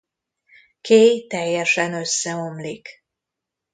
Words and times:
Kay 0.81 1.27
teljesen 1.27 1.93
összeomlik. 1.93 3.03